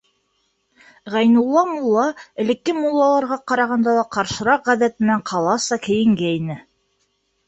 Ғәйнулла 1.15 1.63
мулла 1.71 2.05
элекке 2.43 2.73
муллаларға 2.77 3.37
ҡарағанда 3.51 3.93
ла 3.97 4.05
ҡаршыраҡ 4.17 4.65
ғәҙәт 4.71 4.97
менән 5.05 5.21
ҡаласа 5.33 5.79
кейенгәйне. 5.89 6.57